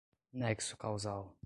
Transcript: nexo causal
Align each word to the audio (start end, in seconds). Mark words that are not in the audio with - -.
nexo 0.33 0.75
causal 0.77 1.37